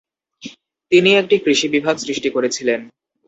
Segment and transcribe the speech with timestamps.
[0.91, 2.79] তিনি একটি কৃষি বিভাগ সৃষ্টি করেছিলেন।